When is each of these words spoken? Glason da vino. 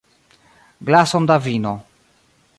Glason 0.89 1.23
da 1.29 1.37
vino. 1.45 1.73